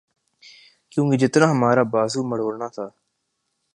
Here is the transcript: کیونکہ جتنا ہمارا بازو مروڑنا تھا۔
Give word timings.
کیونکہ 0.91 1.17
جتنا 1.21 1.45
ہمارا 1.51 1.83
بازو 1.93 2.21
مروڑنا 2.29 2.67
تھا۔ 2.75 2.85